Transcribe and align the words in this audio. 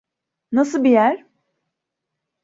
Nasıl 0.51 0.83
bir 0.83 0.89
yer? 0.89 1.25